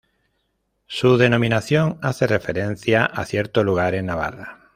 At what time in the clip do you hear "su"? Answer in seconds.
0.87-1.17